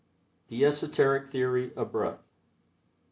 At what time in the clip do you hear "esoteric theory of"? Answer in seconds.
0.63-1.91